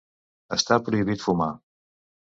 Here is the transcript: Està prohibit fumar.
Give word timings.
Està 0.57 0.79
prohibit 0.87 1.27
fumar. 1.29 1.51